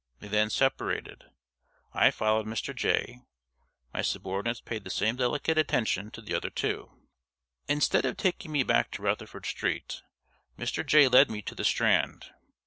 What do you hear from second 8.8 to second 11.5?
to Rutherford Street, Mr. Jay led me